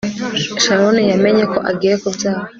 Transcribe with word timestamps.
Sharon 0.63 0.97
yamenye 1.11 1.43
ko 1.53 1.59
agiye 1.71 1.95
kubyara 2.01 2.41